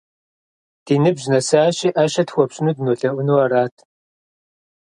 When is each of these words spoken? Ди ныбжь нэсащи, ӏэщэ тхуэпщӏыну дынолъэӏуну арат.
Ди 0.85 0.95
ныбжь 1.03 1.27
нэсащи, 1.31 1.89
ӏэщэ 1.95 2.23
тхуэпщӏыну 2.27 2.75
дынолъэӏуну 2.75 3.41
арат. 3.43 3.75